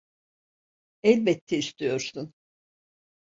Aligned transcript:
Elbette 1.03 1.57
istiyorsun. 1.57 2.33